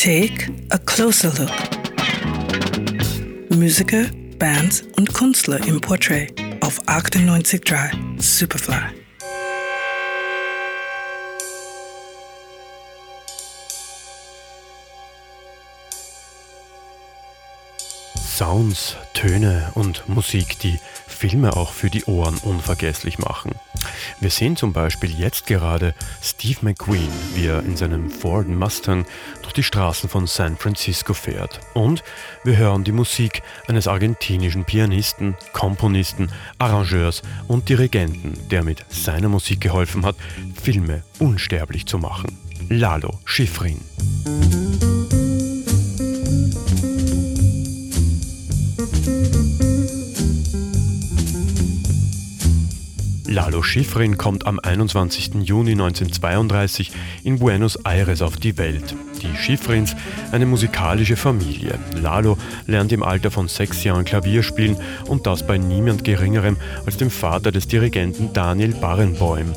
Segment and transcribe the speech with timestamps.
[0.00, 1.50] Take a closer look.
[3.50, 4.04] Musiker,
[4.38, 8.76] Bands und Künstler im Portrait auf 98.3 Superfly.
[18.14, 20.78] Sounds, Töne und Musik, die
[21.08, 23.50] Filme auch für die Ohren unvergesslich machen.
[24.20, 29.06] Wir sehen zum Beispiel jetzt gerade Steve McQueen, wie er in seinem Ford Mustang
[29.42, 31.60] durch die Straßen von San Francisco fährt.
[31.74, 32.02] Und
[32.44, 39.60] wir hören die Musik eines argentinischen Pianisten, Komponisten, Arrangeurs und Dirigenten, der mit seiner Musik
[39.60, 40.16] geholfen hat,
[40.60, 42.38] Filme unsterblich zu machen.
[42.68, 43.80] Lalo Schifrin.
[53.38, 55.44] Lalo Schifrin kommt am 21.
[55.44, 56.90] Juni 1932
[57.22, 58.96] in Buenos Aires auf die Welt.
[59.22, 59.94] Die Schifrins,
[60.32, 61.78] eine musikalische Familie.
[61.94, 64.76] Lalo lernt im Alter von sechs Jahren Klavier spielen
[65.06, 69.52] und das bei niemand Geringerem als dem Vater des Dirigenten Daniel Barenboim.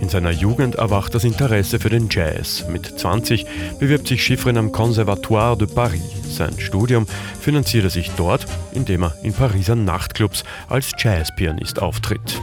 [0.00, 2.64] In seiner Jugend erwacht das Interesse für den Jazz.
[2.68, 3.46] Mit 20
[3.78, 6.02] bewirbt sich Schifrin am Conservatoire de Paris.
[6.28, 7.06] Sein Studium
[7.40, 12.40] finanziert er sich dort, indem er in Pariser Nachtclubs als Jazzpianist auftritt.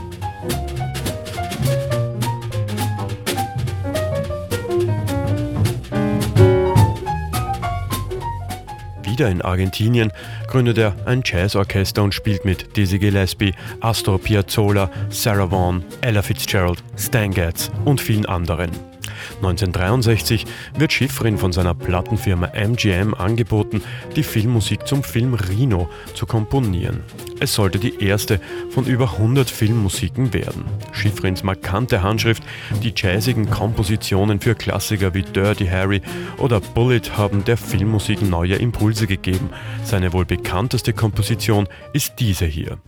[9.08, 10.12] Wieder in Argentinien
[10.48, 16.82] gründet er ein Jazzorchester und spielt mit Dizzy Gillespie, Astor Piazzolla, Sarah Vaughan, Ella Fitzgerald,
[16.96, 18.87] Stan Getz und vielen anderen.
[19.36, 20.44] 1963
[20.76, 23.82] wird Schifrin von seiner Plattenfirma MGM angeboten,
[24.16, 27.02] die Filmmusik zum Film Rino zu komponieren.
[27.40, 30.64] Es sollte die erste von über 100 Filmmusiken werden.
[30.92, 32.42] Schifrins markante Handschrift,
[32.82, 36.02] die jazzigen Kompositionen für Klassiker wie Dirty Harry
[36.38, 39.50] oder Bullet haben der Filmmusik neue Impulse gegeben.
[39.84, 42.78] Seine wohl bekannteste Komposition ist diese hier.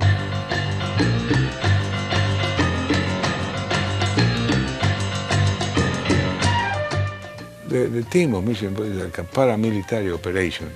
[7.70, 10.68] The, the theme of Mission Impossible is like a paramilitary operation.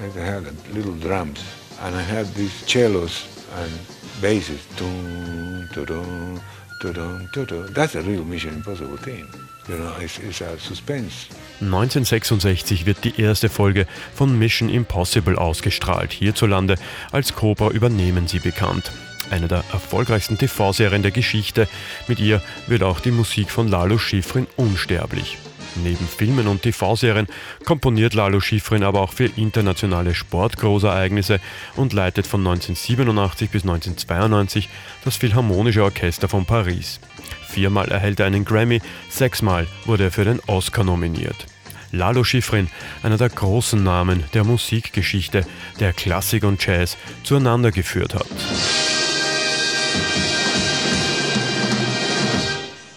[0.00, 1.42] Like I had little drums
[1.80, 3.72] and I had these cellos and
[4.20, 4.64] basses.
[4.76, 6.40] Dun, dun,
[6.80, 9.28] dun, That's a real Mission Impossible theme.
[9.68, 11.26] You know, it's, it's a suspense.
[11.60, 16.12] 1966 wird die erste Folge von Mission Impossible ausgestrahlt.
[16.12, 16.76] Hierzulande
[17.10, 18.92] als Cobra übernehmen sie bekannt
[19.32, 21.66] eine der erfolgreichsten TV-Serien der Geschichte.
[22.06, 25.38] Mit ihr wird auch die Musik von Lalo Schifrin unsterblich.
[25.76, 27.26] Neben Filmen und TV-Serien
[27.64, 31.40] komponiert Lalo Schifrin aber auch für internationale Sportgroßereignisse
[31.76, 34.68] und leitet von 1987 bis 1992
[35.04, 37.00] das Philharmonische Orchester von Paris.
[37.48, 38.80] Viermal erhält er einen Grammy,
[39.10, 41.46] sechsmal wurde er für den Oscar nominiert.
[41.90, 42.68] Lalo Schifrin,
[43.02, 45.46] einer der großen Namen der Musikgeschichte,
[45.78, 48.26] der Klassik und Jazz zueinander geführt hat.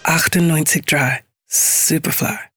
[0.03, 2.54] 98.3 Superfly